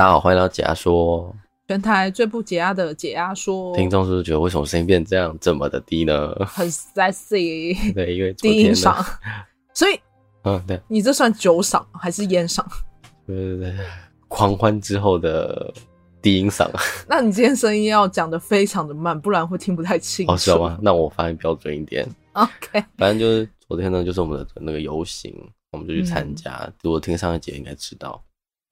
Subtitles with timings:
[0.00, 1.30] 大家好，欢迎来到解压说，
[1.68, 3.76] 全台最不解压的解压说。
[3.76, 6.34] 听众是不是觉得为什么声音变这样这么的低呢？
[6.46, 9.06] 很 sexy，对，因为低音嗓，
[9.74, 10.00] 所以，
[10.44, 12.64] 嗯，对，你这算酒嗓还是烟嗓？
[13.26, 13.76] 对对对，
[14.26, 15.70] 狂欢之后的
[16.22, 16.66] 低音嗓。
[17.06, 20.32] 那你今天声音要讲的非常的慢，不然会听不太清楚。
[20.32, 20.78] 哦，是吗？
[20.80, 22.08] 那我发音标准一点。
[22.32, 25.34] OK，反正就是昨天呢，就是我们的那个游行，
[25.72, 26.52] 我们就去参加。
[26.64, 28.18] 嗯、如果听上一节应该知道。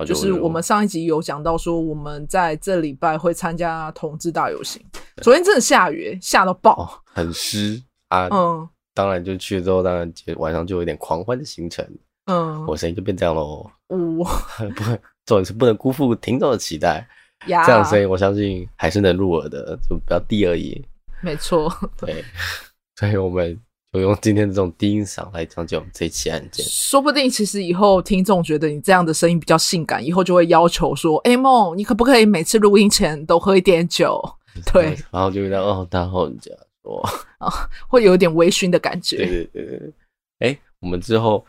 [0.07, 4.81] 就是我们上一集有讲到说，我们在这礼拜会参加同志大游行。
[5.23, 8.29] 昨天真的下雨，下到爆，哦、很湿啊。
[8.31, 11.85] 嗯，当然就去了之后，当然就晚上就有点狂欢的行程。
[12.27, 13.69] 嗯，我声音就变这样喽。
[13.89, 14.25] 嗯， 不，
[15.27, 17.07] 重点是不能辜负听众的期待。
[17.47, 20.85] 呀，这样声音我相信还是能入耳的，就比较低而已。
[21.21, 21.69] 没错。
[21.97, 22.25] 对，
[22.97, 23.61] 所以我们。
[23.93, 34.23] 就用今天这种低音嗓来讲解我们这一期案件，说不定其实以后听众觉得你这样的声音比较性感，以后就会要求说：“哎、欸，梦，你可不可以每次录音前都喝一点酒？”
[34.73, 36.51] 对，然后就会哦，大后人家
[36.83, 37.01] 说
[37.39, 37.49] 啊，
[37.89, 39.17] 会有一点微醺的感觉。
[39.19, 39.93] 对对对对，
[40.41, 41.45] 哎、欸，我们之后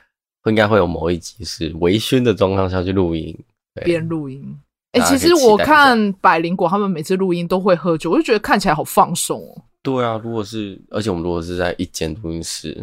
[0.45, 3.37] 应该会有某一集是微醺的状况下去录音，
[3.83, 4.57] 边录音。
[4.93, 9.61] 哎、欸，其实我看百灵果他们每次录音都会喝酒，我就觉得看起来好放松哦。
[9.81, 12.75] 对啊，如果是，而且我们如果是在一间录音室，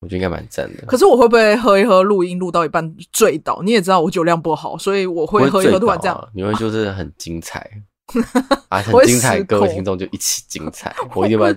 [0.00, 0.84] 我觉得应该蛮赞的。
[0.86, 3.60] 可是我会不会喝一喝录音录到一半醉倒？
[3.64, 6.16] 你也知道我酒量不好，所以我会喝一喝突然这样。
[6.16, 7.68] 啊、你会就是很精彩
[8.68, 10.94] 啊，很精彩，各位听众就一起精彩。
[11.16, 11.52] 我一定把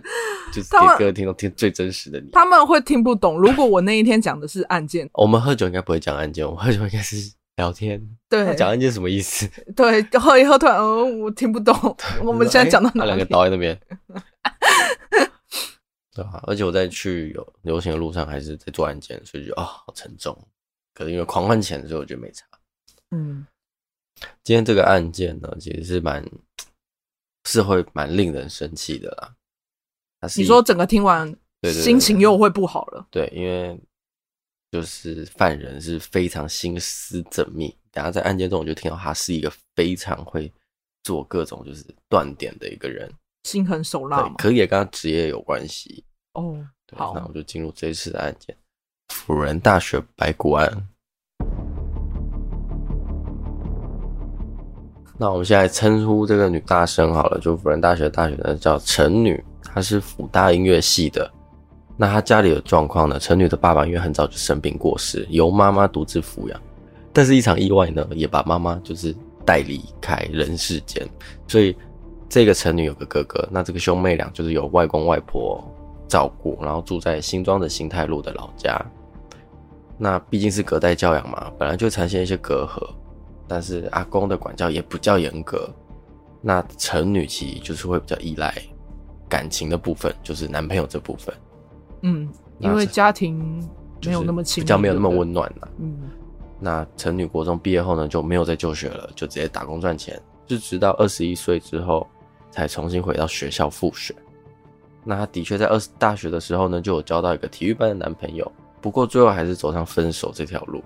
[0.52, 2.30] 就是给各位听众听最真实的你。
[2.32, 3.40] 他们会听不懂。
[3.40, 7.16] 如果我那一天讲的是案件， 我们喝酒应该不会讲案件，我们喝酒应该是
[7.60, 8.02] 聊天。
[8.30, 9.46] 对，讲案件什么意思？
[9.76, 11.76] 对，喝一喝突然，哦，我听不懂。
[12.24, 13.10] 我们现在讲到哪里？
[13.10, 13.78] 两个倒在那边。
[16.16, 20.36] 对啊，而且我在去有流行的路上，还是在做案件，所以就啊、哦，好沉重。
[20.94, 22.46] 可是因为狂欢前，所以我觉得没差。
[23.12, 23.46] 嗯，
[24.44, 26.26] 今天这个案件呢，其实是蛮
[27.46, 29.36] 是会蛮令人生气的啦。
[30.38, 31.30] 你说整个听完，
[31.62, 33.08] 对对对，心情又会不好了。
[33.12, 33.80] 对，因为
[34.72, 37.76] 就是犯人是非常心思缜密。
[37.94, 40.52] 然后在案件中，我就听到他是一个非常会
[41.04, 43.12] 做各种就是断点的一个人。
[43.44, 46.04] 心狠手辣嘛，可以也跟他职业有关系
[46.34, 46.64] 哦。
[46.96, 48.56] 好，那我就进入这一次的案件——
[49.14, 50.88] 辅仁大学白骨案。
[55.18, 61.30] 那我们现在称呼这个女大生好了，就辅仁大学大学的叫陈女，她是辅大音乐系的。
[62.00, 63.20] 那她家里的状况呢？
[63.20, 66.60] 陈女的爸爸因为很早就生病过世，由妈妈独自抚养。
[67.12, 69.14] 但是一场意外呢，也把妈妈就是
[69.46, 71.06] 带离开人世间，
[71.48, 71.76] 所以。
[72.32, 75.60] 这个陈女有个哥哥，那这个兄妹俩就是由外公外婆
[76.08, 78.80] 照顾，然后住在新庄的新泰路的老家。
[79.98, 82.88] 那毕竟是隔代教养嘛，本来就产生一些隔阂，
[83.48, 85.68] 但是阿公的管教也不较严格。
[86.40, 88.54] 那陈女其实就是会比较依赖
[89.28, 91.34] 感情的部分，就是男朋友这部分。
[92.02, 92.30] 嗯，
[92.60, 93.68] 因为家庭
[94.06, 95.68] 没有那么亲，比较没有那么温暖了。
[95.80, 95.98] 嗯，
[96.60, 102.08] 那陈女国中毕业后呢，就没有再就学了，就直接打工赚钱，就直到二十一岁之后。
[102.52, 104.12] 才重新回到学校复学。
[105.04, 108.52] 那他的确在二大学的时候呢，就有交到一个体育班的男朋友。
[108.82, 110.84] 不过最后还是走上分手这条路。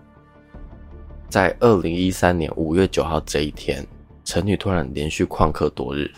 [1.30, 3.88] 在二零一三年五月九号这一天，
[4.26, 6.12] 陈女突然连续旷课多日，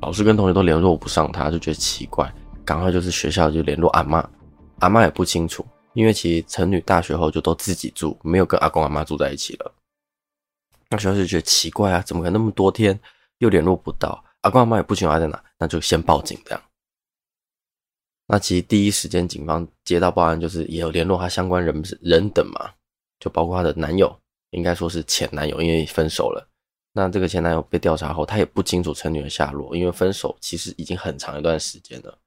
[0.00, 2.32] 老师跟同学都联络不上她，就觉得奇怪，
[2.64, 4.28] 赶快就是学校就联络阿妈，
[4.78, 9.74] 阿妈也不清楚，因为其实陈女大学后就都自己住，没有跟阿公阿妈住在一起了。
[10.88, 12.98] 那学校就觉得奇怪啊，怎么可能那么多天
[13.38, 14.22] 又联络不到？
[14.42, 16.62] 阿公阿妈也不清楚他在哪，那就先报警这样。
[18.26, 22.70] 那其实第一时间警方接到报案，就是也有联络他相关人人等嘛，
[23.20, 24.14] 就包括他的男友，
[24.50, 26.48] 应该说是前男友，因为分手了。
[26.92, 32.18] 那这个前男友被调查后，他也不清楚陈女的下落，因为分手其实已经很长一段时间了，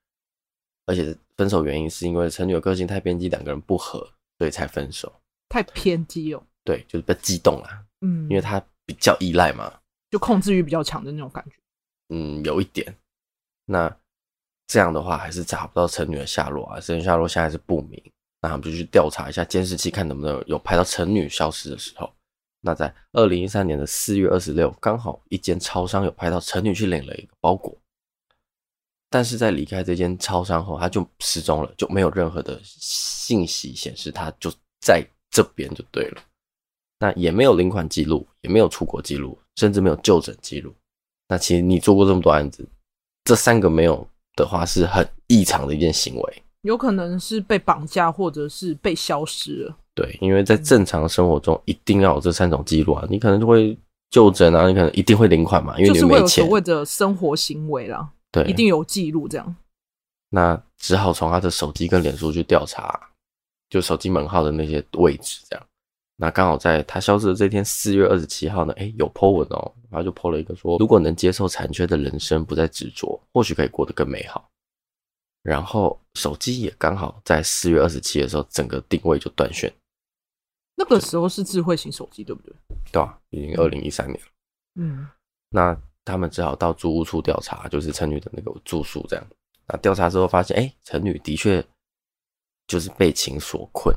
[0.86, 4.00] 而且分手原因是因为陈女的个性太偏激，两个人不合，
[4.38, 5.12] 所以才分手。
[5.50, 6.44] 太偏激哦？
[6.64, 9.72] 对，就是被激动了，嗯，因为他比较依赖嘛，
[10.12, 11.56] 就控制欲比较强的那种感觉。
[12.10, 12.96] 嗯，有一点。
[13.66, 13.96] 那
[14.68, 16.80] 这样的话，还是找不到陈女的下落啊。
[16.80, 18.02] 陈女下落现在是不明。
[18.42, 22.12] 那他们就去调查一下监视器，看能不能有拍到陈女消失的时候。
[22.62, 27.76] 那在二零一三年的四月二十六，刚好一间超商有拍到陈女去领了一个包裹。
[29.16, 34.52] 但是在离开这间超商后，他就失踪了，就没有任何的信息显示他就
[34.82, 35.02] 在
[35.32, 36.22] 这边就对了。
[37.00, 40.70] 那也没有领款记录，也没有出国记录，甚至没有就诊记录。
[41.30, 42.68] 那其实你做过这么多案子，
[43.24, 49.78] 这三个没有的话是很异常的一件行为，有可能是被绑架或者是被消失了。
[49.94, 53.78] 对，因为在正常生活中一定要有这三种记录啊，你可能就会
[54.10, 56.02] 就诊啊，你可能一定会领款嘛，因为你没钱。
[56.02, 58.10] 就是会有所谓的生活行为啦，
[58.44, 59.56] 对，一定有记录这样。
[60.30, 63.10] 那只好从他的手机跟脸书去调查，
[63.70, 65.66] 就手机门号的那些位置这样。
[66.18, 74.50] 那刚好在他消失的这天，四月二十七号呢，哎，有 po 文哦，然后就 po 了一个说，如果能接受残缺的人生，不再执着，或许可以过得更美好。
[75.42, 79.72] 然后手机也刚好在四月二十七的时候，整个定位就断线。
[80.76, 82.54] 那个时候是智慧型手机，对不对？
[82.92, 84.28] 对啊，已经二零一三年了。
[84.76, 85.08] 嗯，
[85.50, 89.28] 那他们只好到租屋处调查，就是陈女的那个住宿这样。
[89.68, 91.62] 那调查之后发现，哎，陈女的确
[92.68, 93.94] 就是被情所困，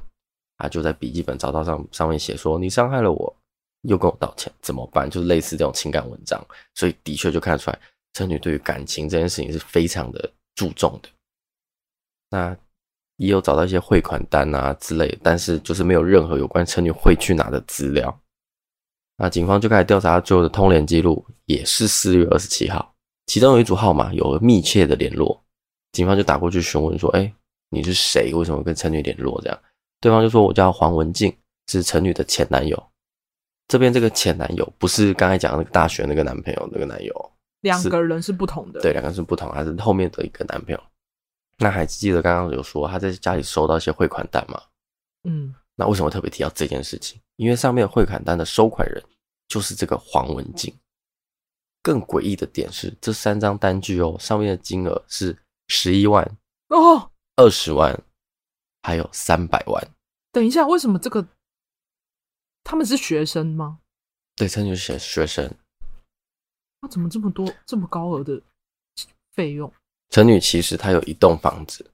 [0.57, 3.37] 他就在笔记本找到上上面写说：“你伤害了我，
[3.83, 6.43] 又跟我道歉，怎么办？”就是类似这种情感文章，
[6.75, 7.79] 所以的确就看得出来，
[8.15, 11.09] 陈女对于感情这件事情是非常的注重的。
[12.31, 12.57] 那
[13.17, 18.21] 也有找到一些汇款单啊之类的，但是就是没有任何有关陈女会去哪的资料。
[19.21, 22.95] 那警方就开始调查他最后的通联记录，也是四月二十七号，
[23.27, 25.43] 其中有一组号码有密切的联络，
[25.93, 27.31] 警方就打过去询问说：“哎，
[27.69, 28.33] 你是谁？
[28.33, 29.59] 为什么跟陈女联络？”这样，
[30.01, 31.37] 对方就说：“我叫黄文静，
[31.67, 32.81] 是陈女的前男友。”
[33.67, 40.81] 这边这个前男友不是刚才讲的那个大学那个男朋友那个男友，两个人是不同的，对，两个人是不同，还是后面的一个男朋友。
[41.59, 44.63] 那还记得刚刚有说他在家里收到一些汇款单吗？
[45.25, 47.21] 嗯，那为什么特别提到这件事情？
[47.37, 49.01] 因为上面汇款单的收款人
[49.47, 50.77] 就是这个黄文静。
[51.81, 55.39] 更诡异的点是，这三张单据哦，上面的金额是
[55.69, 56.25] 十一万
[56.71, 57.97] 哦，二十万，
[58.83, 59.89] 还有三百万。
[60.33, 61.25] 等一下，为什么这个
[62.65, 63.79] 他们是学生吗？
[64.35, 65.49] 对，陈女是学生。
[66.81, 68.43] 那怎么这么多这么高额的
[69.33, 69.73] 费用？
[70.11, 71.89] 陈女其实她有一栋房子，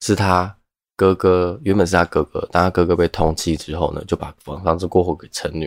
[0.00, 0.58] 是她
[1.02, 5.64] 哥哥，原本是他哥哥，当他哥哥被通缉之后呢，就把房房子过户给陈女，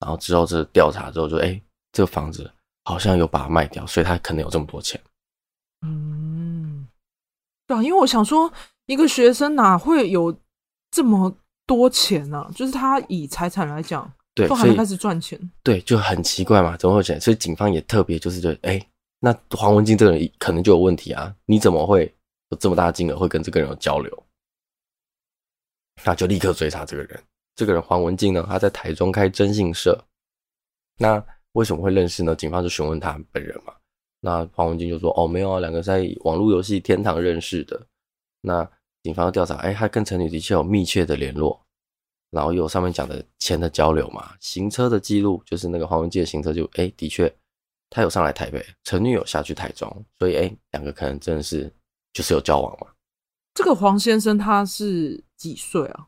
[0.00, 1.58] 然后之后这调查之后就，哎，
[1.92, 2.50] 这个房子
[2.84, 5.00] 好像有把它卖掉，所以他可能有这么多钱。
[5.86, 6.86] 嗯，
[7.66, 8.52] 对啊，因为我想说，
[8.84, 10.36] 一个学生哪会有
[10.90, 11.34] 这么
[11.66, 12.40] 多钱呢？
[12.40, 12.50] 啊？
[12.54, 17.18] 就是他以财产来讲，对，都还没开始赚钱，对，就很奇怪嘛，怎么会有钱？
[17.18, 18.86] 所以警方也特别就是觉得，哎。
[19.18, 21.34] 那黄文静这个人可能就有问题啊！
[21.46, 22.14] 你怎么会
[22.50, 24.25] 有这么大的金额会跟这个人有交流？
[26.04, 27.22] 那就立刻追查这个人。
[27.54, 29.98] 这个人黄文静呢，他在台中开征信社。
[30.98, 31.22] 那
[31.52, 32.34] 为什么会认识呢？
[32.36, 33.74] 警方就询问他本人嘛。
[34.20, 37.86] 那黄文静就说：“哦，没有啊，两个在网络游戏天堂认识的。”
[38.42, 38.68] 那
[39.02, 41.60] 警方调查，哎，他跟陈女的确有密切的联络，
[42.30, 47.32] 然后有上面讲的钱的交流嘛，行车的记录，就是那个黄文静的行车就，哎，的确。
[47.88, 51.72] 他有上来台北，陈女有下去台中，所以哎，两个可能真的是
[52.12, 52.88] 就是有交往嘛。
[53.54, 56.06] 这个黄先生他是几岁啊？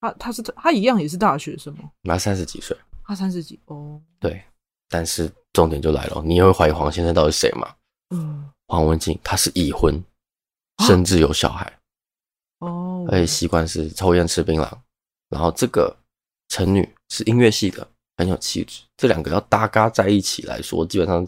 [0.00, 1.90] 他他是他一样也是大学生吗？
[2.02, 4.00] 他三十几岁，他三十几哦。
[4.18, 4.42] 对，
[4.88, 7.74] 但是重点就来了，你也会怀疑黄先生到底是谁吗？
[8.10, 10.02] 嗯，黄文静他是已婚，
[10.86, 11.78] 甚至有小孩
[12.58, 14.70] 哦，而且习惯是抽烟吃槟榔。
[15.28, 15.96] 然后这个
[16.48, 17.86] 陈女是音乐系的。
[18.16, 21.26] 很有气质，这两个要搭嘎在一起来说，基本上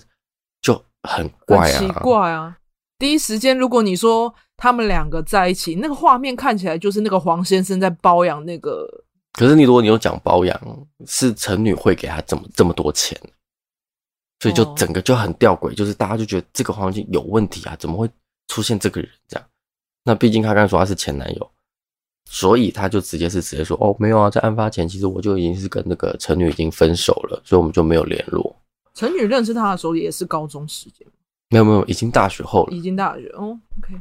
[0.62, 2.56] 就很怪啊，奇怪啊！
[2.96, 8.88] 第一时间，如果你说他们两个在一起，那个画面看起来就是那个黄先生在包养那个。
[9.32, 13.18] 可是你如果你有讲包养，是陈女会给他这么这么多钱，
[14.40, 18.08] 所以就整个就很吊诡，就是大家就觉得这个黄金有问题啊，怎么会
[18.48, 19.46] 出现这个人这样？
[20.04, 21.50] 那毕竟他刚才说他是前男友。
[22.28, 28.56] 所以他就直接是直接说哦，没有啊，在案发前其实我就已经是跟那个陈女已经分手了，所以我们就没有联络。
[28.94, 31.06] 陈女认识他的时候也是高中时间，
[31.50, 33.56] 没有没有，已经大学后了，已经大学哦。
[33.78, 33.94] OK，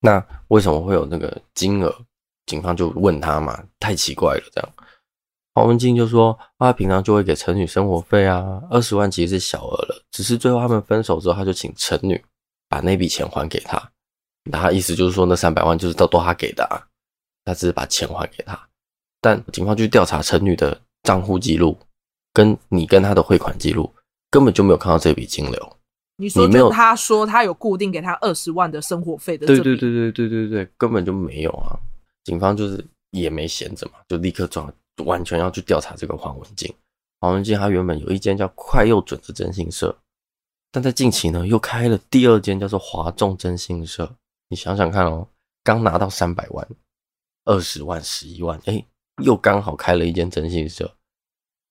[0.00, 1.94] 那为什么会有那个金额？
[2.46, 4.42] 警方就问他嘛，太奇怪了。
[4.52, 4.72] 这样，
[5.54, 12.24] 黄文静就说他平常就会给陈女生活费啊，二十万其实是小额了，只是最后他们分手之后，他就请陈女
[12.68, 13.90] 把那笔钱还给他。
[14.50, 16.80] 那他意思就是说，那三百万就是都都他给的啊。
[17.44, 18.58] 他只是把钱还给他，
[19.20, 21.78] 但警方去调查陈女的账户记录，
[22.32, 23.94] 跟你跟他的汇款记录，
[24.30, 25.77] 根本就没有看到这笔金流。
[26.20, 31.78] 你说，没有他说他有固定给他二十万的生活费的，对对对对对对对，根本就没有啊！
[32.24, 34.68] 警方就是也没闲着嘛，就立刻抓，
[35.04, 36.74] 完全要去调查这个黄文静。
[37.20, 39.96] 黄文静他原本有一间叫快又准的征信社，
[40.72, 44.10] 但在近期呢又开了第二间叫做华众征信社。
[44.48, 45.28] 你想想看哦，
[45.62, 46.68] 刚拿到三百万。
[47.44, 48.84] 二十万、十一万，哎，
[49.22, 50.92] 又刚好开了一间征信社，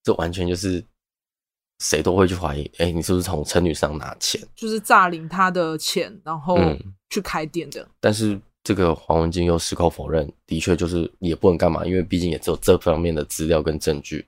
[0.02, 0.84] 这完全就是
[1.80, 4.42] 谁都会去怀疑，哎，你是不是从陈女上拿钱？
[4.56, 6.58] 就是诈领她的钱，然后
[7.10, 7.82] 去开店的。
[7.82, 14.26] 嗯、但是这个黄文静又矢口否认，的确就是也不能干嘛，因为毕竟也只有这方面的资料跟证据。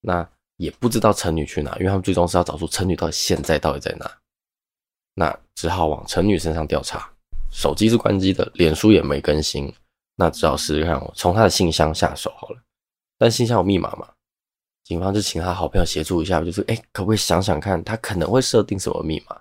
[0.00, 4.10] 那也不知道陈女去哪，因为他们最终是要找出陈女到底现在到底在哪。
[5.14, 7.08] 那只好往陈女身上调查，
[7.50, 9.72] 手机是关机的，脸书也没更新，
[10.16, 12.60] 那只好试试看，我从她的信箱下手好了。
[13.16, 14.08] 但信箱有密码嘛？
[14.84, 19.40] 警方就请他好朋友协助一下，就是哎，可不可以想想看，他可能会设定什么密码？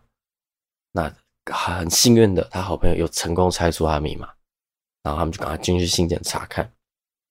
[0.93, 1.13] 那
[1.51, 4.33] 很幸运的，他好朋友又成功猜出他的密码，
[5.03, 6.71] 然后他们就赶快进去信件查看，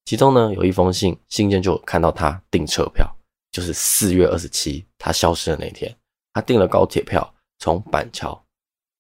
[0.05, 3.11] 其中呢有一封信，信件就看到他订车票，
[3.51, 5.97] 就是四月二十七他消失的那天，
[6.35, 8.45] 他订了高铁票，从板桥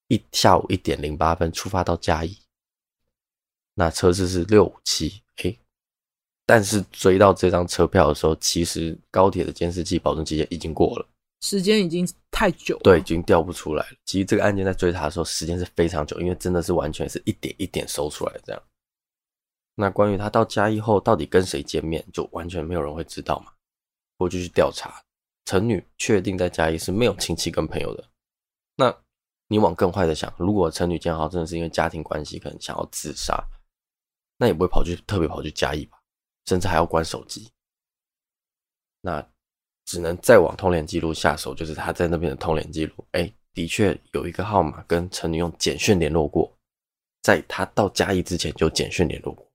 [0.08, 2.38] 一下午一点零八分出发到嘉义，
[3.74, 5.21] 那车次是六五七，
[6.52, 11.08] 但是追到这张车票的时候，其实高铁的监视器保证期间已经过了，
[11.40, 13.96] 时间已经太久了，对，已经调不出来了。
[14.04, 18.62] 其实这个案件在追查的时候，时间是非常久，因为真的是完全是一点一点搜出来的这样。
[19.76, 23.50] 那关于他到嘉义后到底跟谁见面，就完全没有人会知道嘛。
[24.18, 25.02] 我就去调查，
[25.46, 28.04] 陈女确定在嘉义是没有亲戚跟朋友的。
[28.76, 28.94] 那
[29.48, 33.42] 你往更坏的想，如果陈女见号真的是因为家庭关系，可能想要自杀，
[34.36, 35.96] 那也不会跑去特别跑去嘉义吧？
[36.46, 37.48] 甚至还要关手机，
[39.00, 39.24] 那
[39.84, 42.94] 只能再往通联记录下手，就是他在那边的通联记录。
[43.12, 46.52] 哎，的确有一个号码跟陈女用简讯联络过，
[47.22, 49.46] 在他到嘉义之前就简讯联络过。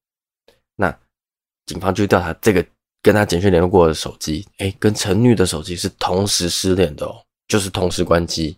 [0.76, 0.98] 那
[1.66, 2.66] 警方就调查这个
[3.02, 8.58] 跟他简讯联络过的手机，哎，跟陈女的手机是同时失联的哦，就是同时关机。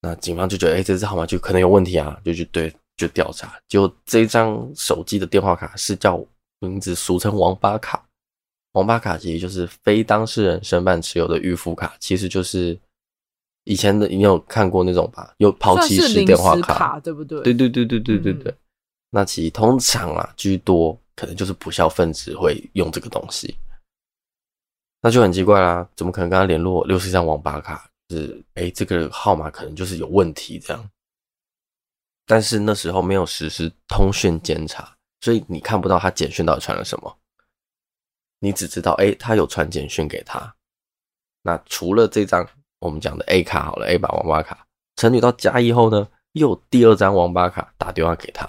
[0.00, 6.24] 那警方就觉得，哎，这支号码就可能有问题啊，就去对就调查，就这张手机的电话卡是叫。
[6.64, 8.04] 名字俗称“王八卡”，
[8.72, 12.78] 王八卡其实就是非当事人申办持有的预付卡，其实就是
[13.64, 15.34] 以前的你有看过那种吧？
[15.38, 17.40] 有抛弃式电话卡，卡，对不对？
[17.42, 18.50] 对对对对对对对。
[18.50, 18.56] 嗯、
[19.10, 23.56] 那其实通常啊，居多可能就是不肖分子会用这个东西，
[25.00, 26.86] 那就很奇怪啦，怎么可能跟他联络？
[26.88, 30.90] 又是一张王八卡，就是哎，这个号码可能就是有问题这样。
[32.26, 34.93] 但是那时候没有实施通讯监察。
[35.24, 37.16] 所以你看不到他简讯到底传了什么，
[38.40, 40.54] 你只知道哎、他有传简讯给他。
[41.40, 42.46] 那除了这张
[42.78, 44.66] 我们讲的 A 卡好了，A 把王八卡，
[44.96, 48.46] 陈女到嘉义后呢，又有第二张王八卡打电话给他。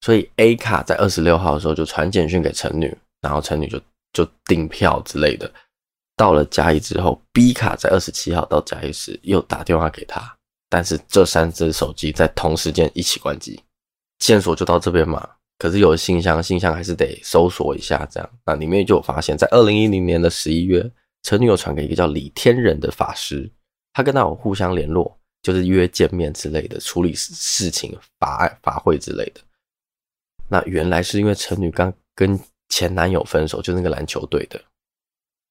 [0.00, 3.78] 所以 A 卡在二十六号的时候就传简讯给陈女，然后陈女就
[4.14, 5.52] 就订票之类的。
[6.16, 10.34] 到了嘉义之后，B 卡在二十七号到嘉义时又打电话给他，
[10.70, 13.62] 但是这三只手机在同时间一起关机。
[14.18, 20.90] 线索就到这边嘛，可是有信箱，信箱还是得搜索一下，这样那里面就有发现，在二零一零年的十一月，
[21.22, 23.50] 陈女有传给一个叫李天仁的法师，
[23.92, 29.40] 他跟他有互相联络，就是约见面之类的，处理事情、法案、法会之类的。
[30.48, 34.60] 那原来是因为陈女刚跟前男友分手，就那个篮球队的，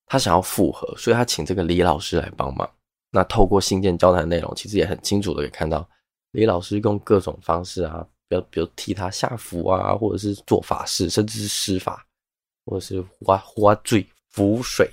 [0.05, 2.69] 他想要复合，所以他请这个李老师来帮忙。
[3.11, 5.87] 那透过信件交谈内容，其实也很清楚的可以看到，
[6.31, 8.05] 李老师用各种方式啊。
[8.27, 12.05] 比如，比如替他下符啊，或者是做法事，甚至是施法，
[12.65, 14.89] 或者是花花醉符水。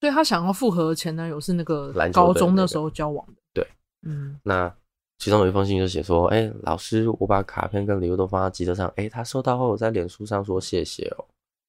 [0.00, 3.34] 所以他想要复合的前男友是那个高中那时候交往的。
[3.52, 3.66] 对，
[4.02, 4.38] 嗯。
[4.44, 4.72] 那
[5.18, 8.86] 其中有一封信就写说：“哎、欸，老师，我把卡片跟礼物都放在机车上。
[8.90, 11.24] 哎、欸，他收到后，我在脸书上说谢谢哦。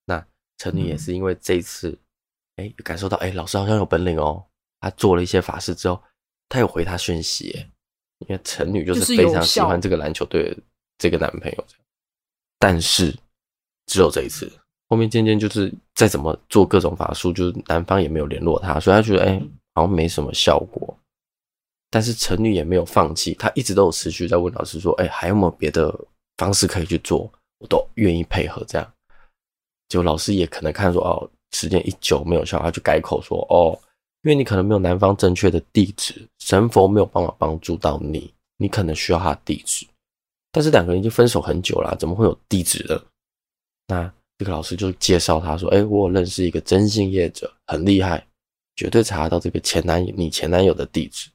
[0.06, 0.24] 那
[0.58, 1.90] 陈女也是因为这一次，
[2.58, 4.46] 哎、嗯欸，感受到哎、欸，老师好像有本领哦。
[4.80, 6.00] 他做了一些法事之后，
[6.48, 7.66] 他有回他讯息。
[8.28, 10.58] 因为陈女就是非常喜欢这个篮球队的
[10.98, 11.66] 这个男朋友，
[12.58, 13.16] 但是
[13.86, 14.52] 只有这一次，
[14.88, 19.42] 后面渐渐就是再怎么做各种法术，就是男方也没有联络他，所以她觉得哎，
[19.74, 20.98] 好像没什么效果。
[21.90, 25.98] 但是陈女也没有放弃，她一直都有持续在问老师说，哎，还有没有别的
[26.38, 27.32] 方式可以去做？
[27.60, 28.94] 我都愿意配合这样。
[29.88, 33.80] 结果老师也可能看说，哦，时间一久没有效，他就改口说，哦。
[34.24, 39.88] 因为你可能没有男方正确的地址，神佛没有办法帮助到你，你可能需要他的地址。
[40.52, 43.02] 但是两个人已经分手很久了，怎么会有地址呢？
[43.88, 48.26] 那这个老师就介绍他说：“哎，我有认识一个征信业者，很厉害，
[48.76, 51.30] 绝对查得到这个前男友，你前男友的地址。”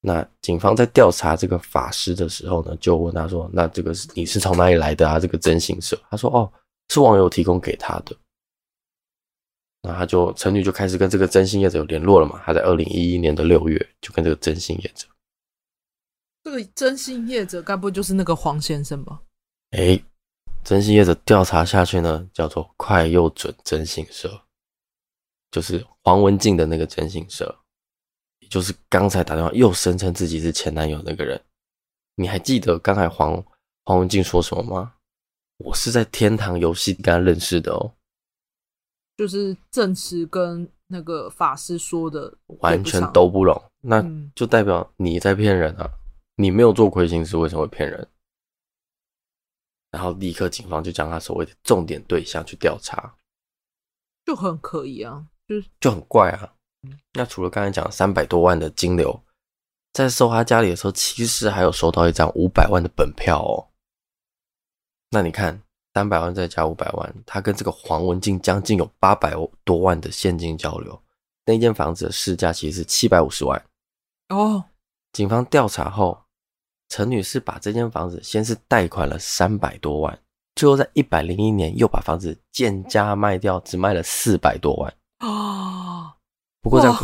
[0.00, 5.18] 那警方在调查这个法师的时候呢，就问他说：“那这个是你是从哪里来的啊？
[5.18, 6.52] 这个征信社？”他说：“哦，
[6.90, 8.14] 是网友提供给他的。”
[9.88, 12.38] 那他就陈女就开始跟这个征信业者有联络了嘛？
[12.44, 15.06] 他在二零一一年的六月就跟这个征信业者，
[16.44, 19.22] 这个征信业者该不会就是那个黄先生吧？
[19.70, 19.98] 哎，
[20.62, 24.42] 征信业者调查下去呢，叫做快又准征信社，
[25.50, 27.58] 就是黄文静的那个征信社，
[28.40, 31.40] 也就是刚才打电话又声称自己是前男友那个人。
[32.16, 33.42] 你还记得刚才黄
[33.84, 34.92] 黄文静说什么吗？
[35.56, 37.94] 我是在天堂游戏跟他认识的哦。
[39.18, 44.00] 就是证词跟那个法师说的完全都不拢，那
[44.32, 45.90] 就代表你在骗人啊！
[46.36, 48.06] 你没有做亏心事，为什么会骗人？
[49.90, 53.12] 然后立刻警方就将他所谓的重点对象去调查，
[54.24, 56.54] 就很可疑啊，就是就很怪啊。
[57.14, 59.20] 那除了刚才讲三百多万的金流，
[59.92, 63.66] 在搜他家里的时候，其实还有收到一张五百万的本票哦。
[65.10, 65.60] 那你看。
[65.94, 71.02] 三百万再加五百万，他跟这个黄文静将近有八百多万的现金交流。
[71.44, 73.60] 那间房子的市价其实是七百五十万
[74.28, 74.64] 哦。
[75.12, 76.16] 警方调查后，
[76.88, 80.16] 陈女士把这间房子先是贷款了三百多万，
[80.54, 86.12] 最后在一百零一年又把房子贱价卖掉，只卖了四百多万哦。
[86.60, 86.96] 不过这样，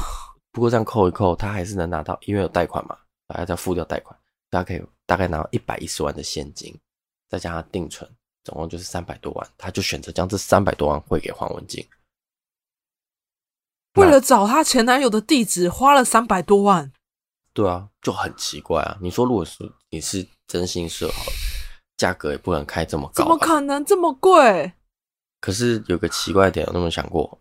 [0.52, 2.96] 不过这样扣一扣，他还是能拿到，因为有贷款嘛，
[3.28, 4.14] 还要再付掉贷款，
[4.50, 6.78] 大家可以大概拿到一百一十万的现金，
[7.30, 8.08] 再加上定存。
[8.44, 11.84] 总共就是三百多万，他就选择将这三百多万汇给黄文静。
[13.94, 16.92] 为了找她前男友的地址，花了三百多万。
[17.52, 18.98] 对啊，就很奇怪啊！
[19.00, 21.32] 你说，如果是你是真心社好了，
[21.96, 24.72] 价格也不能开这么高，怎么可能这么贵？
[25.40, 27.40] 可是有个奇怪的点，有那么想过？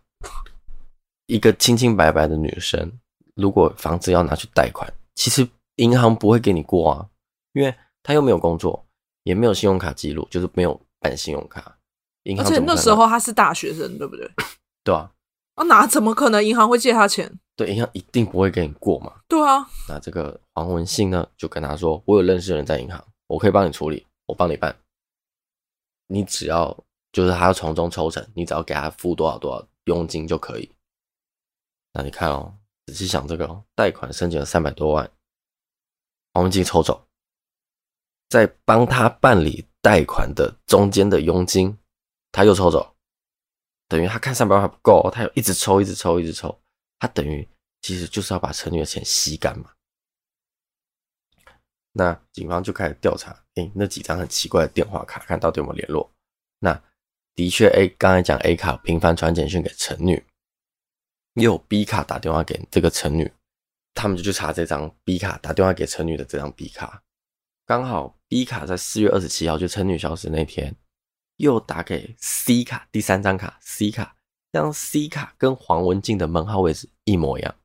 [1.25, 2.99] 一个清清白白的女生，
[3.33, 7.09] 如果房子要拿去贷款，其实银行不会给你过啊，
[7.53, 8.85] 因为她又没有工作，
[9.23, 10.79] 也没有信用卡记录，就是没有。
[11.03, 11.77] 办信用卡，
[12.23, 14.31] 银行，而且那时候他是大学生，对不对？
[14.83, 15.11] 对啊，
[15.55, 17.39] 啊，哪怎么可能银行会借他钱？
[17.55, 19.13] 对，银行一定不会给你过嘛。
[19.27, 24.75] 对啊，那这个黄文信呢，就跟他说：“我有认识的人在银行，我可以帮你处理，我帮你办。
[26.07, 26.75] 你只要
[27.11, 30.71] 就是他要从中抽成，你只要给他付多少多少佣金就可以。”
[31.93, 32.55] 那你看哦，
[32.87, 35.11] 仔细想这个哦，贷款申请了三百多万，
[36.33, 37.05] 黄文信抽走，
[38.29, 39.67] 再帮他办理。
[39.83, 41.77] 贷款的中间的佣金，
[42.31, 42.95] 他又抽走，
[43.89, 46.57] 等于他看三百万还不够，他又一直抽，一直抽，一直抽，
[46.99, 47.45] 他等于
[47.81, 49.69] 其实就是要把陈女的钱吸干嘛。
[51.91, 56.09] 那警方就开始调查，诶，那几张很奇怪的电话卡，看到底有没有联络。
[56.59, 56.81] 那
[57.35, 60.25] 的确，A 刚才讲 A 卡频繁传简讯给陈女，
[61.33, 63.29] 又有 B 卡打电话给这个陈女，
[63.93, 67.03] 他们就去查这张 B 卡打电话给陈女的这张 B 卡。
[67.65, 70.75] 刚好 B 卡在四月二十七号就陈女消失那天，
[71.37, 74.15] 又打给 C 卡第三张卡 C 卡，
[74.51, 77.55] 这样 C 卡跟黄文静的门号位置一模一样，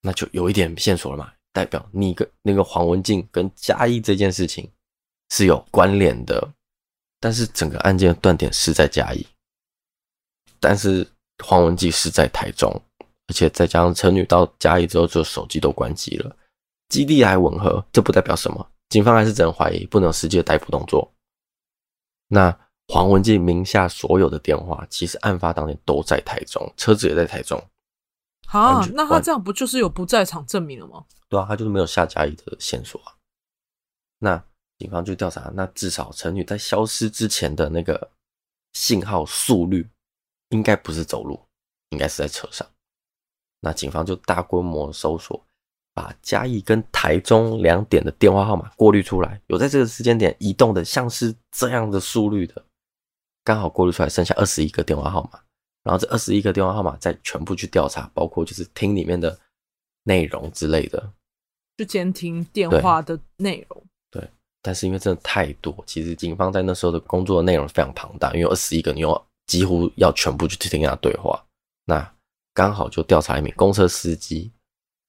[0.00, 4.70] 那就有一点线索了嘛，代表你跟那个黄文静跟嘉义这件事情
[5.30, 6.50] 是有关联的，
[7.20, 9.26] 但是整个案件的断点是在嘉义，
[10.58, 11.06] 但是
[11.44, 12.70] 黄文静是在台中，
[13.26, 16.34] 而且再加上陈女到嘉义之后就手机都关机了，
[16.88, 18.71] 基地还吻合，这不代表什么。
[18.92, 21.10] 警方还是只能怀疑，不能有实际的逮捕动作。
[22.28, 22.54] 那
[22.88, 27.58] 黄文静名下所有的电话，其实案发当天都在台中，车子也在台中。
[28.46, 31.06] 好，那他这样不就是有不在场证明了吗？
[31.30, 33.16] 对啊，他就是没有下嘉义的线索啊。
[34.18, 34.44] 那
[34.76, 38.10] 警方就调查，那至少陈女在消失之前的那个
[38.74, 39.88] 信号速率，
[40.50, 41.40] 应该不是走路，
[41.88, 42.68] 应该是在车上。
[43.60, 45.42] 那警方就大规模搜索。
[45.94, 52.64] 把嘉义跟台中两点的电话号码过滤出来，有在这个时间点移动的，像是这样的速率的，
[53.44, 55.40] 刚好过滤出来，剩下二十一个电话号码。
[55.84, 59.36] 然后这二十一个电话号码再全部去调查，包括就是听里面的
[60.04, 61.12] 内容之类的，
[61.76, 63.84] 就监听电话的内容。
[64.10, 64.26] 对，
[64.62, 71.44] 但是因为真的太多，其实警方在那时候的工作内容非常庞大，因为二十一个，你又几乎要全部去听跟他对话。
[71.84, 72.14] 那
[72.54, 74.50] 刚好就调查一名公车司机。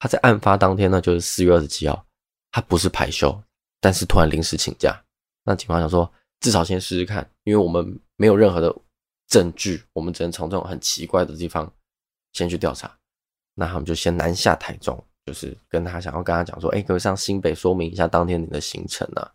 [0.04, 2.04] 他在案发当天呢，就是四月二十七号，
[2.50, 3.34] 他不是排休，
[3.80, 5.02] 但是突然临时请假。
[5.44, 8.70] 那警方想说，至少先试试看，因为我们没有任何的
[9.28, 11.72] 证据，我们只能从这种很奇怪的地方
[12.34, 12.94] 先去调查。
[13.54, 19.26] 那他们就先南下台中，就是跟他想要跟他讲说，哎，可不可以上新北说明一下当天你的行程呢？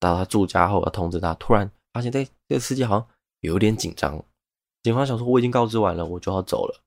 [0.00, 3.08] 到他住家后，要通知他，突然发现，哎，这个司机好像
[3.42, 4.20] 有点紧张。
[4.82, 6.82] 警方想说，我已经告知完了，我就要走了。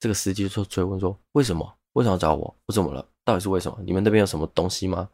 [0.00, 1.75] 这个司机就追问说，为什么？
[1.96, 2.54] 为什么要找我？
[2.66, 3.04] 我怎么了？
[3.24, 3.78] 到底是为什么？
[3.82, 5.08] 你们那边有什么东西吗？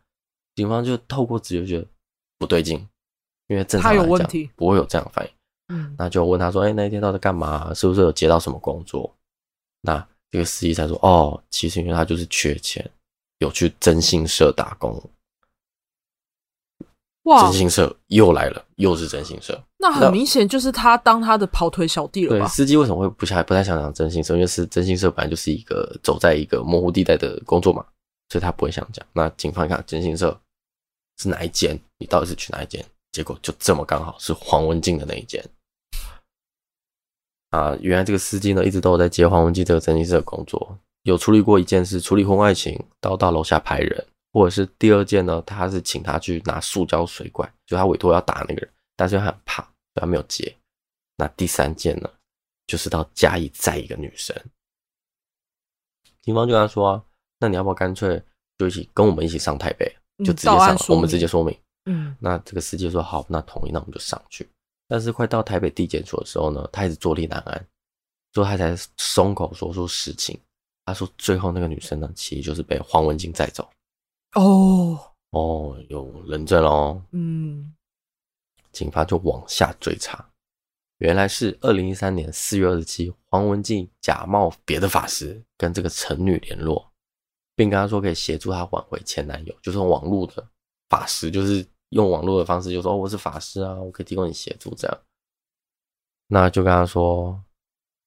[0.56, 1.86] 警方就透过直觉觉得
[2.38, 2.76] 不对劲，
[3.46, 5.32] 因为正常来讲不会有这样的反应。
[5.68, 7.72] 嗯，那就问他说：“哎，那一天到底干嘛？
[7.72, 9.14] 是不是有接到什么工作？”
[9.80, 12.84] 那这个司机才说：“哦，其实因为他就是缺钱，
[13.38, 15.00] 有去征信社打工。”
[17.24, 17.42] 哇！
[17.42, 22.46] 征信社又来了，又是真心社，那很明显就是他当他的跑腿小弟了吧？
[22.46, 24.34] 对，司机为什么会不想不太想讲真心社？
[24.34, 27.84] 因为是真心社本来就是一个走在一个模糊地带的工作嘛，
[28.28, 29.06] 所以他不会想讲。
[29.12, 30.36] 那警方一看真心社
[31.18, 31.78] 是哪一间？
[31.98, 32.84] 你到底是去哪一间？
[33.12, 35.44] 结果就这么刚好是黄文静的那一间。
[37.50, 50.54] 啊，原来这个司机呢，一直都有在接黄文静这个真心社的工作，有处理过一件事，处理婚外情，到到楼下拍人，或者是第二件呢，他是请他去拿塑胶水管，就他委托要打那个人，但是他很怕，所以他没有接。
[51.16, 52.10] 那第三件呢，
[52.66, 54.34] 就是到嘉义载一个女生，
[56.22, 57.04] 警方就跟他说啊，
[57.38, 58.20] 那你要不要干脆
[58.58, 61.56] 就一起跟我们一起上台北，就直接上，我们直接说明。
[61.84, 64.48] 嗯，那这个司机说好，那同意，那我们就上去。
[64.88, 67.66] 但是快到台北地检所的时候呢，他一直坐立难安，
[68.32, 70.38] 最后他才松口说出实情。
[70.84, 73.68] 他说最后那个女生呢，其实就是被黄文静载走。
[74.34, 74.98] 哦
[75.30, 77.02] 哦，有人证哦。
[77.12, 77.74] 嗯，
[78.72, 80.28] 警方就往下追查，
[80.98, 86.92] 原来是二零一三年四月二十七，黄文静假冒别的法师跟这个陈女联络，
[87.54, 90.46] 并跟她说可以协助她挽回前男友，就是网络的
[90.88, 91.66] 法师，就是。
[91.92, 94.98] 用网络的方式就说：“哦，我是法师啊，我可以提供你协助。”这样，
[96.28, 97.38] 那就跟他说：“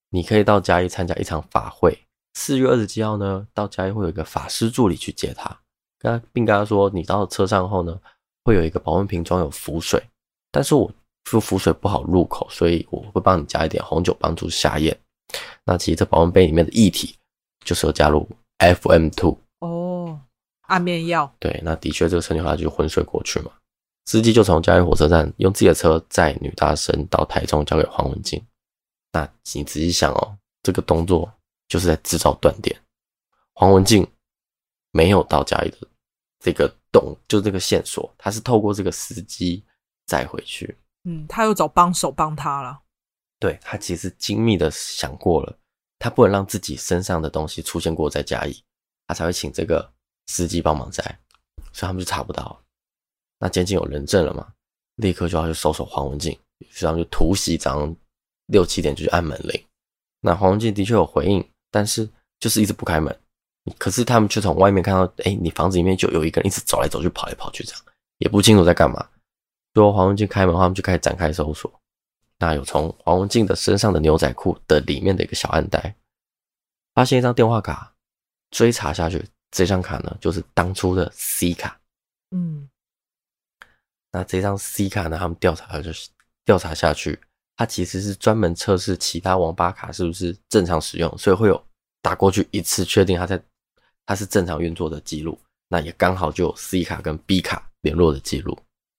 [0.09, 1.95] 你可以到嘉义参加一场法会，
[2.33, 5.61] 四月二十七号呢，到嘉义会有一个法师助理去接他，
[6.05, 7.99] 跟他并跟他说，你到车上后呢，
[8.43, 10.01] 会有一个保温瓶装有浮水，
[10.51, 10.91] 但是我
[11.25, 14.95] 说浮水不好入口，所以我会帮你加一点红酒帮助下咽。
[15.63, 17.15] 那其实这保温杯里面的液体
[17.65, 18.27] 就是有加入
[18.59, 20.19] FM two 哦，
[20.67, 21.33] 安眠药。
[21.39, 23.51] 对，那的确这个陈女孩就昏睡过去嘛。”
[24.05, 28.39] 司机就从嘉义火车站用自己的车载女大生到台中，交给黄文静。
[29.11, 31.31] 那你仔细想哦，这个动作
[31.67, 32.79] 就是在制造断点。
[33.55, 34.05] 黄文静
[34.91, 35.77] 没有到嘉义的
[36.45, 39.65] 这个洞，就这个线索，他是透过这个司机
[40.05, 40.77] 载回去。
[41.05, 42.79] 嗯，他又找帮手帮他了。
[43.39, 45.57] 对，他其实精密的想过了，
[45.97, 48.63] 他不能让自己身上的东西出现过在嘉义，
[49.07, 49.91] 他才会请这个
[50.27, 51.03] 司机帮忙载，
[51.73, 52.61] 所以他们就查不到。
[53.39, 54.47] 那监禁有人证了嘛？
[54.97, 57.95] 立刻就要去搜索黄文静，于是他们就突袭，早上
[58.45, 59.59] 六七点就去按门铃。
[60.21, 62.07] 那黄文静的确有回应，但是
[62.39, 63.19] 就是一直不开门。
[63.77, 67.81] 可是他们却从外面看到，哎、你房子里面就有一个人一直走来走去、跑来跑去，这样
[68.19, 69.07] 也不清楚在干嘛。
[69.73, 71.71] 最后黄文静开门，他们就开始展开搜索。
[72.37, 75.95] 那有从黄文静的身上的牛仔裤的里面的一个小暗袋，
[76.93, 77.93] 发现一张电话卡，
[78.51, 81.79] 追查下去，这张卡呢就是当初的 C 卡。
[82.31, 82.69] 嗯。
[84.11, 85.17] 那这张 C 卡呢？
[85.17, 86.09] 他们调查就是
[86.45, 87.19] 调查下去，
[87.57, 91.65] 它其实是专门测试其他网吧卡是不是正常使用，所以会有
[92.01, 93.37] 打过去一次确定它在
[94.05, 95.37] 它是正常运作的记录。
[95.67, 98.57] 那也刚好就有 C 卡跟 B 卡联络的记录。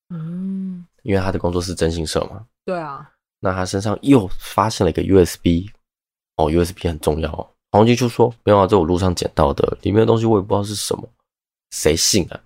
[0.09, 2.45] 嗯，因为他的工作是征信社嘛。
[2.65, 3.11] 对啊。
[3.41, 5.71] 那他身上又发现了一个 USB，
[6.37, 7.49] 哦，USB 很重要哦。
[7.71, 11.09] 黄金就说：“没有啊，这我路上捡到的，里面的东西我也不知道是什么，
[11.71, 12.41] 谁信啊？”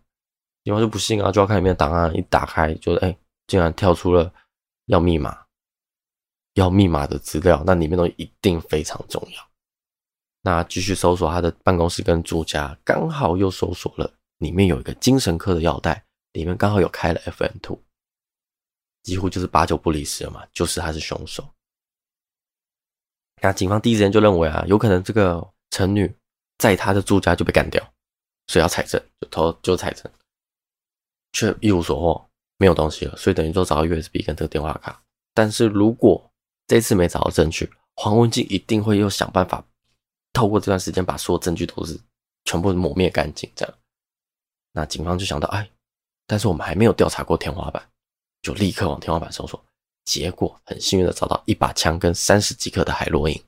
[0.64, 2.14] 警方就不信啊，就要看里面的档案。
[2.14, 4.30] 一打开，就是哎，竟然跳出了
[4.86, 5.38] 要密码、
[6.54, 7.62] 要密码的资料。
[7.64, 9.49] 那里面东西一定非常重要。
[10.42, 17.78] 那继续搜索他的办公室跟住家，刚好又搜索了里面有一个精神科的药袋，里面刚好有开了 FM two，
[19.02, 21.46] 几乎就是八九不离十了嘛，就是他是凶手。
[23.42, 26.14] 那警方第一时间就认为啊，有可能这个陈女
[26.58, 27.82] 在他的住家就被干掉，
[28.46, 30.10] 所以要采证，就投就采证。
[31.32, 35.00] 却一无所获，没有东西了，所以等于说找到 USB 跟这个电话卡。
[35.32, 36.30] 但是如果
[36.66, 39.64] 这次没找到证据，黄文静一定会又想办法
[40.32, 41.98] 透过这段时间把所有证据都是
[42.44, 43.50] 全部抹灭干净。
[43.54, 43.74] 这样，
[44.72, 45.68] 那警方就想到，哎，
[46.26, 47.82] 但是我们还没有调查过天花板，
[48.42, 49.62] 就立刻往天花板搜索。
[50.04, 53.42] 结果很幸运的找到一把枪跟三十几克的海洛因，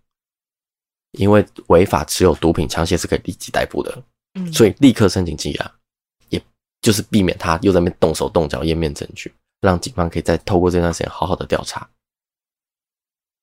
[1.12, 4.03] 因为违法持有毒品枪械是可以立即逮捕的，
[4.53, 5.75] 所以立刻申请羁押。
[6.29, 6.40] 也
[6.81, 11.88] 就是避免他又在那边动手动脚湮灭证据，让警方可以再透过这段时间好好的调查。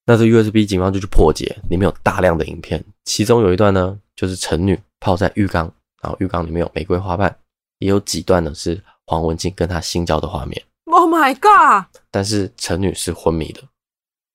[0.05, 7.37] 那这 USB 警方就去破解，里面有大量的影片，其中有一段呢，就是陈女泡在浴缸，然后浴缸里面有玫瑰花瓣，
[7.77, 10.63] 也有几段呢是黄文静跟他性交的画面。
[10.85, 11.85] Oh my god！
[12.09, 13.61] 但是陈女是昏迷的，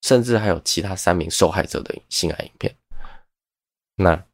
[0.03, 2.73] 甚至还有其他三名受害者的性爱影片。
[3.97, 4.25] 那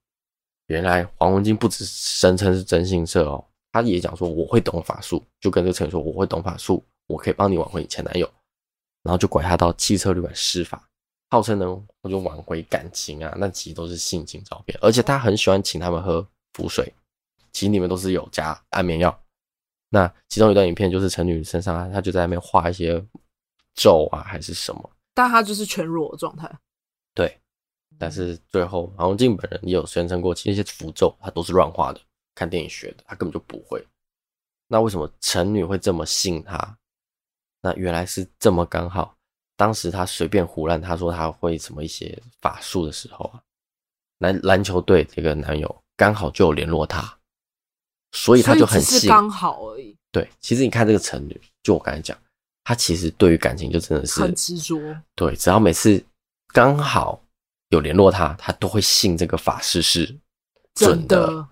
[0.66, 3.42] 原来黄文静不只声称是真性色哦。
[3.72, 8.28] 她也讲说我会懂法术，就跟这个陈女说我会懂法术，我可以帮你挽回你前男友，
[9.02, 10.89] 然后就拐她到汽车旅馆施法，
[11.30, 16.92] 号称能我就挽回感情啊，那其实都是性情照片，而且他很喜欢请他们喝符水，
[17.52, 19.22] 其实里面都是有加安眠药。
[19.88, 23.04] 那其中一段影片就是陈女身上啊，他就在那边画一些
[23.74, 26.50] 咒啊还是什么，但他就是全裸的状态。
[27.14, 27.40] 对，
[27.98, 32.00] 但是最后黄文静本人也有宣称过，其实那些符咒他都是乱画的。
[32.34, 33.84] 看电影学的，他根本就不会。
[34.68, 36.78] 那为什么陈女会这么信他？
[37.60, 39.14] 那原来是这么刚好，
[39.60, 43.42] 当时他随便胡乱，他说他会什么一些法术的时候啊，
[44.20, 47.14] 篮篮球队这个男友刚好就有联络他，
[48.12, 49.94] 所以他就很信，刚好而已。
[50.10, 52.16] 对，其实你看这个成女，就我刚才讲，
[52.64, 54.80] 他其实对于感情就真的是很执着。
[55.14, 56.02] 对，只要每次
[56.54, 57.22] 刚好
[57.68, 60.18] 有联络他，他都会信这个法事是
[60.74, 61.26] 准的。
[61.26, 61.48] 的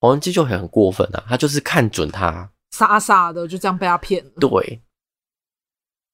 [0.00, 4.32] 黄文基就很很过分啊，他就是看准他，傻傻的就这样被他骗了。
[4.40, 4.82] 对，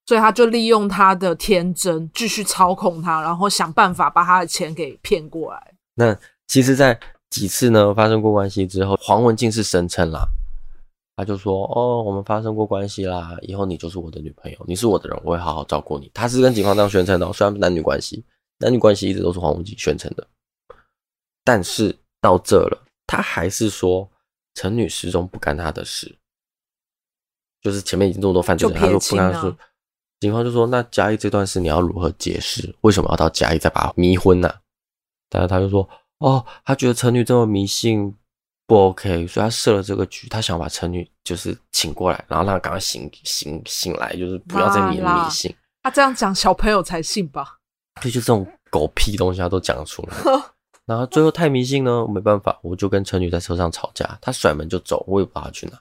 [0.08, 5.74] 所以他就利用他的天真继续操控他，然后想办法把他的钱给骗过来。
[5.96, 10.26] 那其实，在几次呢发生过关系之后，黄文静是声称啦，
[11.14, 18.24] 他就说：“哦，我们发生过关系啦，以后你就是我的女朋友，你是我的人，我会好好照顾你。”他是跟警方这样宣称的，虽然男女关系，
[18.60, 20.26] 男女关系一直都是黄文静宣称的，
[21.44, 22.82] 但是到这了。
[23.06, 24.08] 他还是说
[24.54, 26.16] 陈女失踪不干他的事，
[27.60, 29.54] 就是前面已经这么多犯罪，他说不干他说，
[30.20, 32.74] 警方就说，那嘉义这段事你要如何解释？
[32.80, 34.52] 为什么要到嘉义再把他迷昏呢？
[35.28, 38.12] 但是他就说哦，他觉得陈女这么迷信
[38.66, 45.54] 不 OK，所以他设了这个局，他想把陈女就是请过来，然后让他赶快醒醒醒来，就是不要再迷迷信。
[45.82, 47.58] 他这样讲小朋友才信吧？
[48.02, 50.16] 对，就这种狗屁东西他都讲得出来。
[50.84, 55.78] 然后最后太迷信呢，没办法，我就跟陈女在车上吵架，他甩门就走，我也不知道他去哪。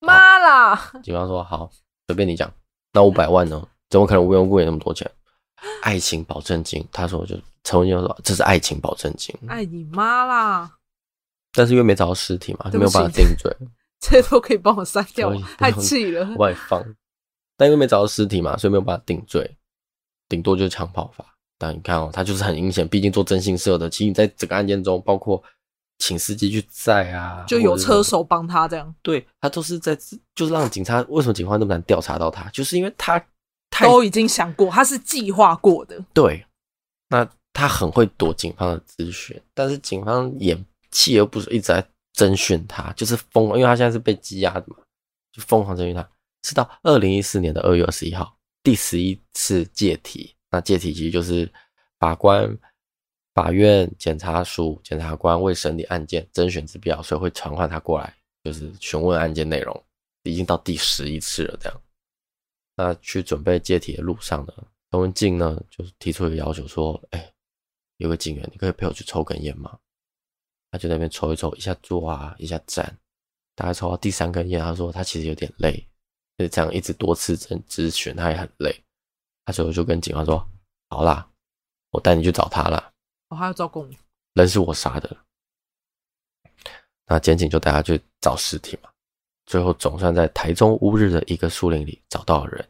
[0.00, 0.92] 妈啦！
[1.02, 1.70] 警方说好，
[2.08, 2.50] 随便你讲。
[2.92, 3.66] 那五百万呢？
[3.88, 5.10] 怎么可能无缘无故给那么多钱？
[5.82, 9.34] 爱情保证金，他说就陈文静说这是爱情保证金。
[9.46, 10.70] 爱你妈啦！
[11.52, 13.54] 但是因为没找到尸体嘛，就没有办法定罪。
[14.00, 16.34] 这都可以帮我删掉，太气了。
[16.36, 16.82] 外放，
[17.56, 19.56] 但因为没找到尸体嘛，所以没有办法定罪，
[20.28, 21.24] 顶多就是枪炮法。
[21.58, 23.90] 但你看哦，他就是很阴险，毕竟做征信社的。
[23.90, 25.42] 其实你在整个案件中，包括
[26.00, 28.92] 请司机去载啊，就有车手帮他这样。
[29.02, 29.96] 对，他都是在，
[30.34, 33.22] 就是让警察为什么警方那么难调查到他，就是因为他
[33.80, 36.02] 都已经想过，他是计划过的。
[36.12, 36.44] 对，
[37.10, 40.56] 那他很会躲警方的咨询，但是警方也
[40.90, 44.76] 锲而不舍一直在征询他，就是疯，因为他现在是被羁押的嘛，
[45.32, 46.08] 就疯狂征询他。
[46.42, 50.34] 是到二零一四年的二月二十一号，第十一次借题。
[50.50, 51.46] 那借题其实就是
[51.98, 52.56] 法官、
[53.40, 59.84] 法院、检察署、检察官为审理案件甄选之必要，所以会传唤他过来，就是询问案件内容。
[60.24, 61.82] 已经到第十一次了，这样。
[62.76, 64.52] 那去准备借题的路上呢，
[64.90, 67.32] 陈文静呢就是提出一个要求，说：“哎、
[67.96, 69.78] 有个警员，你可以陪我去抽根烟吗？”
[70.70, 72.94] 他就那边抽一抽，一下坐啊，一下站，
[73.54, 75.82] 大概抽到第三根烟，他说他其实有点累，
[76.36, 78.74] 就这样一直多次侦咨询，他也很累。
[79.46, 80.46] 他最后就跟警方说
[80.90, 81.26] ：“好啦，
[81.92, 82.92] 我带你去找他了。”
[83.30, 83.98] 我还要照顾你。
[84.34, 85.16] 人是我杀的。
[87.06, 88.90] 那检警就带他去找尸体嘛。
[89.46, 92.68] 最后总算在台中乌日的一个树林里找到了人。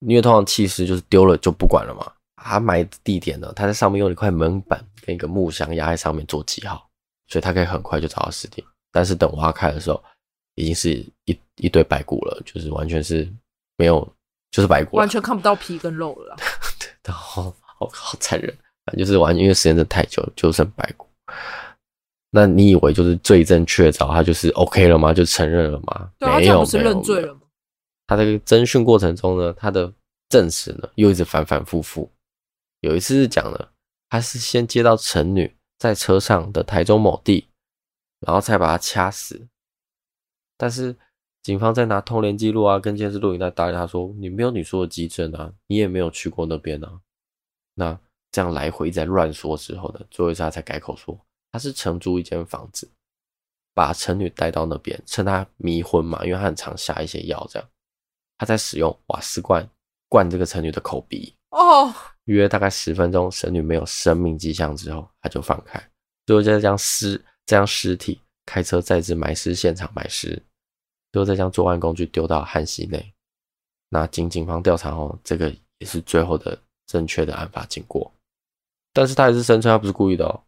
[0.00, 2.10] 因为通常弃尸就是丢了就不管了嘛。
[2.36, 6.88] 他埋的地点呢，他在上面用一块门板跟一个木箱压在上面做记号，
[7.26, 8.64] 所以他可以很快就找到尸体。
[8.90, 10.02] 但是等挖开的时候，
[10.54, 10.90] 已经是
[11.26, 13.30] 一一堆白骨了，就是完全是
[13.76, 14.10] 没有。
[14.50, 16.34] 就是白骨，完全看不到皮跟肉了。
[17.02, 18.58] 对，好好好残忍，
[18.96, 21.06] 就是完全因为时间真的太久，就剩白骨。
[22.30, 25.12] 那你以为就是罪证确凿，他就是 OK 了吗？
[25.12, 26.10] 就承认了吗？
[26.18, 27.40] 对没有，不是认罪了吗？
[28.06, 29.92] 他在侦讯过程中呢，他的
[30.28, 32.10] 证词呢又一直反反复复。
[32.80, 33.72] 有一次是讲了，
[34.08, 37.48] 他是先接到陈女在车上的台中某地，
[38.20, 39.46] 然后才把他掐死，
[40.56, 40.96] 但是。
[41.40, 47.00] 警方在拿通联记录啊，跟监视录影带打给他说：“你没有你说的基证啊，你也没有去过那边啊。”
[47.74, 47.98] 那
[48.30, 51.18] 这样来回在乱说之后呢，最后一次他才改口说
[51.50, 52.90] 他是承租一间房子，
[53.74, 57.68] 把陈女带到那边，趁她迷昏嘛，因为他很常下一些药，这样
[58.36, 59.68] 他在使用瓦斯罐
[60.08, 61.92] 灌这个陈女的口鼻哦。
[62.24, 65.82] 约大概十分钟，神女没有生命迹象之后，他就放开，
[66.26, 70.42] 最后再将尸这样尸体开车载至埋尸现场埋尸。
[71.10, 73.14] 最后再将作案工具丢到汉溪内。
[73.88, 78.12] 那经警方调查后，这个也是最后的正确的案发经过。
[78.98, 80.42] 但是他还是声称他不是故意的哦，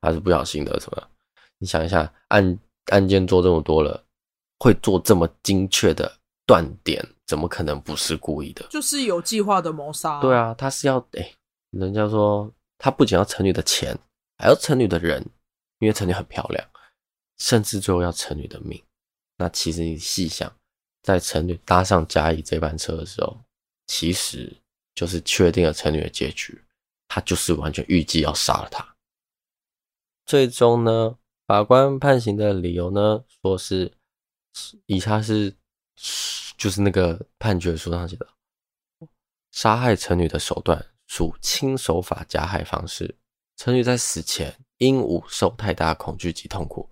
[0.00, 0.78] 他是不小心的。
[0.78, 1.02] 什么？
[1.58, 2.56] 你想一下，案
[2.86, 4.00] 案件做这么多了，
[4.60, 8.64] 会做这么精确的断点，怎么可能不是故意的？
[8.70, 10.20] 就是有计划的谋杀。
[10.20, 11.32] 对啊，他是要哎，
[11.70, 13.98] 人家说他不仅要陈女的钱，
[14.38, 15.20] 还要陈女的人，
[15.80, 16.64] 因为陈女很漂亮，
[17.38, 18.80] 甚至最后要陈女的命。
[19.36, 20.48] 那其实你细想，
[21.02, 23.36] 在陈女搭上嘉义这班车的时候，
[23.88, 24.56] 其实
[24.94, 26.62] 就是确定了陈女的结局，
[27.08, 28.94] 他就是完全预计要杀了她。
[30.26, 33.92] 最终呢，法官判刑的理由呢，说是
[34.86, 35.54] 以下是
[36.56, 38.26] 就是那个判决书上写的，
[39.52, 43.16] 杀害陈女的手段属轻手法加害方式。
[43.56, 46.90] 陈女在死前因无受太大恐惧及痛苦，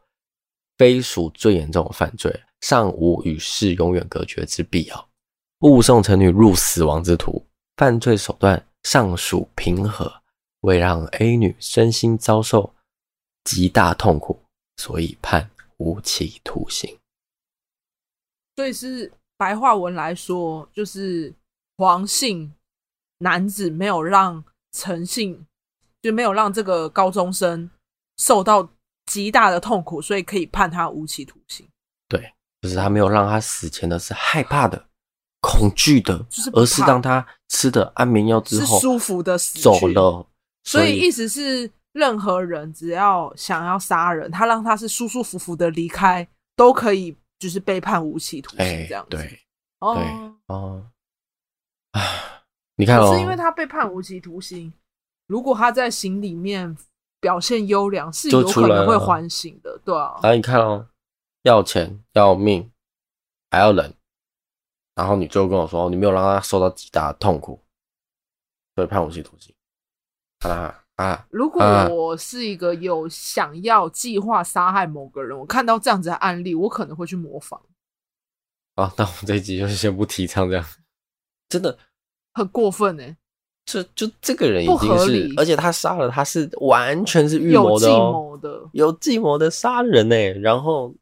[0.77, 5.09] 非属最严重的犯罪，尚无与世永远隔绝之必要。
[5.61, 7.45] 误送陈女入死亡之途，
[7.77, 10.23] 犯罪手段尚属平和，
[10.61, 12.75] 为让 A 女身心遭受
[13.45, 14.43] 极大痛苦，
[14.77, 16.99] 所以判无期徒刑。
[18.57, 21.33] 所以是白话文来说，就是
[21.77, 22.53] 黄姓
[23.19, 25.47] 男子没有让陈姓，
[26.03, 27.71] 就没有让这个高中生
[28.19, 28.69] 受到
[29.07, 31.67] 极大的痛苦，所以可以判他无期徒刑。
[32.09, 34.87] 对，就是他没有让他死前的是害怕的、
[35.43, 40.27] 恐惧的，就是而是让他吃的安眠药之后舒服的死走了。
[40.65, 46.27] 所以意思是，任何人只要想要杀人，他让他是舒舒服服的离开，
[46.57, 47.15] 都可以。
[47.43, 49.41] 就是被判无期徒刑这样子，欸、对，
[49.81, 50.05] 哦，对
[50.47, 50.87] 哦，
[51.91, 52.01] 啊，
[52.77, 54.73] 你看哦，是因为他被判无期徒刑，
[55.27, 56.77] 如果他在刑里面
[57.19, 60.21] 表现优良，是有可能会缓刑的，对啊。
[60.23, 60.87] 然后你看哦，
[61.43, 62.71] 要钱要命
[63.51, 63.93] 还要忍，
[64.95, 67.63] 然后你最后跟我说，你没有让他受到极大的痛苦，
[68.75, 69.55] 所以判无期徒刑，
[70.41, 70.79] 啊。
[70.97, 71.27] 啊！
[71.31, 77.61] 如果我是一个有想要计划杀害某个人，我看到这样子的案例，我可能会去模仿。
[78.75, 80.65] 啊， 那我们这一集就是先不提倡这样，
[81.49, 81.77] 真的
[82.35, 83.17] 很过分哎！
[83.65, 90.29] 这就这个人已经是，而且他杀了他是完全是预谋的、哦，有计谋的，有计谋的杀人哎！
[90.33, 90.95] 然后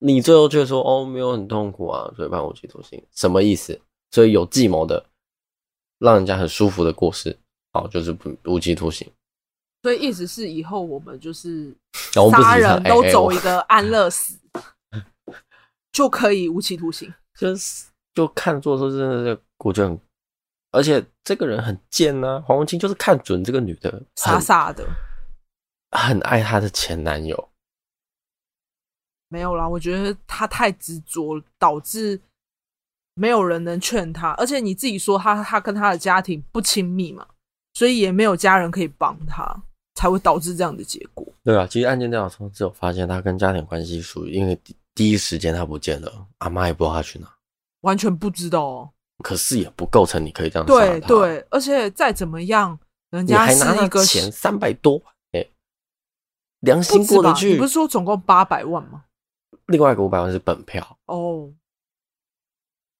[0.00, 3.80] 你最后却说哦，没有很痛苦啊，所以判无期徒刑，什么意思？
[4.10, 5.04] 所以有计谋的，
[5.98, 7.36] 让人家很舒服的过世，
[7.72, 9.10] 好，就是不无期徒刑。
[9.82, 11.74] 所以意思是以后我们就是
[12.32, 14.38] 杀人都走一个 安乐死，
[15.92, 17.12] 就可以无期徒刑。
[17.38, 20.00] 就是就看做说真的是，我觉得很，
[20.72, 22.40] 而且这个人很贱呐、啊。
[22.46, 24.84] 黄文清就是看准这个女的傻傻的，
[25.92, 27.48] 很爱她的前男友。
[29.28, 32.20] 没有啦，我觉得他太执着，导致
[33.14, 34.32] 没有人能劝他。
[34.32, 37.26] 而且你自己说他他跟他的家庭不亲密嘛，
[37.74, 39.62] 所以也没有家人可以帮他。
[39.94, 41.26] 才会导致这样的结果。
[41.42, 44.56] 对啊，其实案件调查中只有发现他跟家庭关系属于，因为
[44.94, 47.26] 第一时间他不见了，阿妈也不知道他去哪，
[47.80, 48.90] 完全不知道哦。
[49.24, 52.78] 可是也不构成你可以这样对对，而且再怎么样，
[53.10, 55.44] 人家是一个钱三百多，哎，
[56.60, 57.54] 良心过得去。
[57.54, 59.02] 你不是说总共八百万吗？
[59.68, 61.50] 另外一个五百万是本票哦，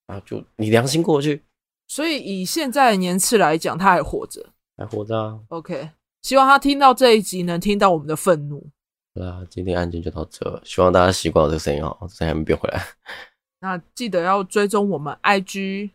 [0.07, 1.45] 啊，就你良心过去。
[1.87, 4.45] 所以以现在的年次来讲，他还活着，
[4.77, 5.41] 还活着啊。
[5.49, 5.91] OK。
[6.21, 8.69] 希望他听到这一集，能听到我们的愤怒。
[9.15, 12.85] 对啊，今天案件就到这，希望大家习惯我这个声音哦，声音还没变回来。
[13.61, 15.91] 那记得要追踪我们 IG，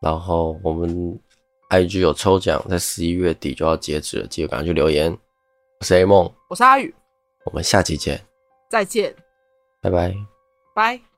[0.00, 1.20] 然后我们
[1.70, 5.12] IG 有抽奖，在十一月底就要截止了，记得赶快去留言。
[5.80, 6.94] 我是 A 梦，我是阿宇，
[7.44, 8.24] 我们下期见，
[8.70, 9.14] 再见，
[9.90, 10.26] 拜拜，
[10.74, 11.15] 拜。